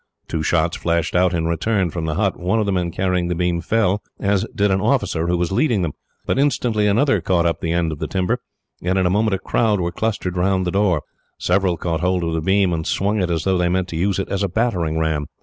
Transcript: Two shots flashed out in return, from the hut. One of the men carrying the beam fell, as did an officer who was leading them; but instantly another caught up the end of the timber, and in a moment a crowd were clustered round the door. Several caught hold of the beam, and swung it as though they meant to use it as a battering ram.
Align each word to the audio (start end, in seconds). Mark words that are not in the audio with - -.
Two 0.27 0.41
shots 0.41 0.77
flashed 0.77 1.15
out 1.15 1.31
in 1.31 1.45
return, 1.45 1.91
from 1.91 2.05
the 2.05 2.15
hut. 2.15 2.35
One 2.39 2.59
of 2.59 2.65
the 2.65 2.71
men 2.71 2.89
carrying 2.89 3.27
the 3.27 3.35
beam 3.35 3.61
fell, 3.61 4.01
as 4.19 4.47
did 4.55 4.71
an 4.71 4.81
officer 4.81 5.27
who 5.27 5.37
was 5.37 5.51
leading 5.51 5.83
them; 5.83 5.91
but 6.25 6.39
instantly 6.39 6.87
another 6.87 7.21
caught 7.21 7.45
up 7.45 7.61
the 7.61 7.71
end 7.71 7.91
of 7.91 7.99
the 7.99 8.07
timber, 8.07 8.39
and 8.81 8.97
in 8.97 9.05
a 9.05 9.11
moment 9.11 9.35
a 9.35 9.37
crowd 9.37 9.79
were 9.79 9.91
clustered 9.91 10.37
round 10.37 10.65
the 10.65 10.71
door. 10.71 11.03
Several 11.37 11.77
caught 11.77 11.99
hold 11.99 12.23
of 12.23 12.33
the 12.33 12.41
beam, 12.41 12.73
and 12.73 12.87
swung 12.87 13.21
it 13.21 13.29
as 13.29 13.43
though 13.43 13.59
they 13.59 13.69
meant 13.69 13.89
to 13.89 13.95
use 13.95 14.17
it 14.17 14.27
as 14.29 14.41
a 14.41 14.49
battering 14.49 14.97
ram. 14.97 15.27